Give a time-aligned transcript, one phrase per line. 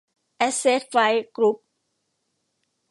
[0.37, 1.57] แอสเซท ไฟว์ กรุ๊ป